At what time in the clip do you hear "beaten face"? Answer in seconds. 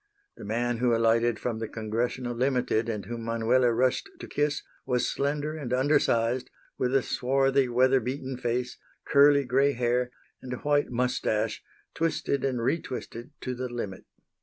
7.99-8.79